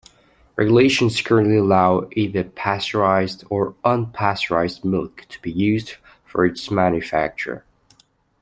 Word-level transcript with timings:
Regulations 0.55 1.21
currently 1.21 1.57
allow 1.57 2.09
either 2.13 2.43
pasteurized 2.43 3.43
or 3.51 3.75
unpasteurized 3.85 4.83
milk 4.83 5.27
to 5.29 5.39
be 5.43 5.51
used 5.51 5.97
for 6.25 6.43
its 6.43 6.71
manufacture. 6.71 7.63